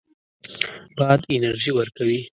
باد 0.97 1.21
انرژي 1.35 1.71
ورکوي. 1.73 2.19